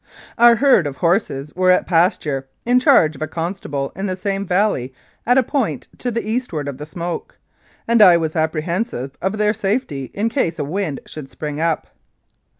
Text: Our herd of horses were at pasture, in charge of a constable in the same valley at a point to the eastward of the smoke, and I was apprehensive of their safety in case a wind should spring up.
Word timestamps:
Our 0.39 0.55
herd 0.55 0.87
of 0.87 0.95
horses 0.97 1.53
were 1.55 1.69
at 1.69 1.85
pasture, 1.85 2.47
in 2.65 2.79
charge 2.79 3.15
of 3.15 3.21
a 3.21 3.27
constable 3.27 3.91
in 3.95 4.07
the 4.07 4.15
same 4.15 4.47
valley 4.47 4.95
at 5.27 5.37
a 5.37 5.43
point 5.43 5.87
to 5.99 6.09
the 6.09 6.27
eastward 6.27 6.67
of 6.67 6.79
the 6.79 6.87
smoke, 6.87 7.37
and 7.87 8.01
I 8.01 8.17
was 8.17 8.35
apprehensive 8.35 9.11
of 9.21 9.37
their 9.37 9.53
safety 9.53 10.09
in 10.15 10.29
case 10.29 10.57
a 10.57 10.63
wind 10.63 11.01
should 11.05 11.29
spring 11.29 11.59
up. 11.61 11.85